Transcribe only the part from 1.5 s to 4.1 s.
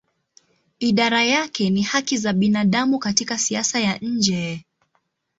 ni haki za binadamu katika siasa ya